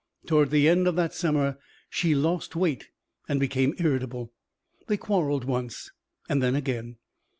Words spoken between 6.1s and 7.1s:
and then again.